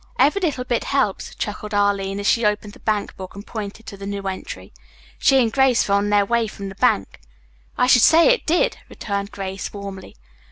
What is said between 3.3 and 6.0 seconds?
and pointed to the new entry. She and Grace were